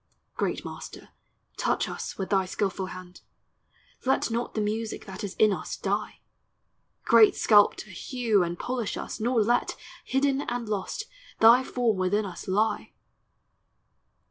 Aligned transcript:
Great 0.35 0.65
Master, 0.65 1.09
touch 1.57 1.87
us 1.87 2.17
with 2.17 2.31
thy 2.31 2.47
skilful 2.47 2.87
hand; 2.87 3.21
Let 4.03 4.31
not 4.31 4.55
the 4.55 4.59
music 4.59 5.05
that 5.05 5.23
is 5.23 5.35
in 5.35 5.53
us 5.53 5.77
die! 5.77 6.21
Great 7.03 7.35
Sculptor, 7.35 7.91
hew 7.91 8.41
and 8.41 8.57
polish 8.57 8.97
us; 8.97 9.19
nor 9.19 9.43
let, 9.43 9.75
Hidden 10.03 10.41
and 10.49 10.67
lost, 10.67 11.03
thy 11.39 11.63
form 11.63 11.97
within 11.97 12.25
us 12.25 12.47
lie! 12.47 12.93